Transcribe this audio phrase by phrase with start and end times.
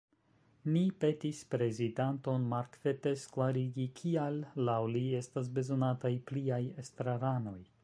[0.75, 7.59] Ni petis prezidanton Mark Fettes klarigi, kial laŭ li estas bezonataj pliaj estraranoj.